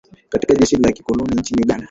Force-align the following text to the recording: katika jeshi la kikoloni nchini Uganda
katika 0.29 0.55
jeshi 0.55 0.75
la 0.75 0.91
kikoloni 0.91 1.33
nchini 1.39 1.61
Uganda 1.63 1.79